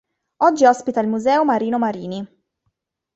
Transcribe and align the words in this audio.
Oggi 0.37 0.65
ospita 0.65 0.99
il 0.99 1.07
Museo 1.07 1.45
Marino 1.45 1.77
Marini. 1.77 2.27